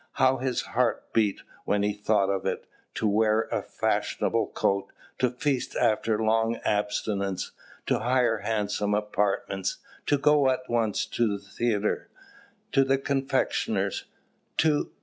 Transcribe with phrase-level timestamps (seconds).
[0.13, 2.65] How his heart beat when he thought of it!
[2.95, 7.51] To wear a fashionable coat, to feast after long abstinence,
[7.85, 9.77] to hire handsome apartments,
[10.07, 12.09] to go at once to the theatre,
[12.71, 14.05] to the confectioner's,
[14.57, 14.91] to...